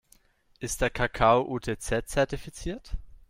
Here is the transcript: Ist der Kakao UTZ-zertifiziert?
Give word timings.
Ist 0.59 0.81
der 0.81 0.89
Kakao 0.89 1.43
UTZ-zertifiziert? 1.47 2.97